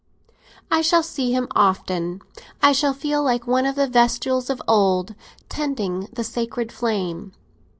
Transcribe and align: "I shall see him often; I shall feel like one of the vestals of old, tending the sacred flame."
"I 0.71 0.81
shall 0.81 1.03
see 1.03 1.31
him 1.31 1.47
often; 1.51 2.23
I 2.59 2.71
shall 2.71 2.91
feel 2.91 3.21
like 3.21 3.45
one 3.45 3.67
of 3.67 3.75
the 3.75 3.85
vestals 3.85 4.49
of 4.49 4.59
old, 4.67 5.13
tending 5.47 6.07
the 6.11 6.23
sacred 6.23 6.71
flame." 6.71 7.33